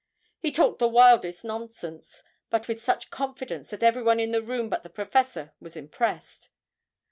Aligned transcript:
He 0.39 0.51
talked 0.51 0.79
the 0.79 0.87
wildest 0.87 1.45
nonsense, 1.45 2.23
but 2.49 2.67
with 2.67 2.81
such 2.81 3.11
confidence 3.11 3.69
that 3.69 3.83
everyone 3.83 4.19
in 4.19 4.31
the 4.31 4.41
room 4.41 4.67
but 4.67 4.81
the 4.81 4.89
professor 4.89 5.53
was 5.59 5.75
impressed. 5.75 6.49